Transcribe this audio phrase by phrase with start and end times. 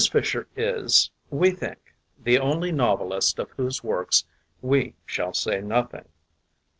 [0.11, 4.09] FISHER is, we think, the only novelist of whose work
[4.59, 6.05] we shall say nothing.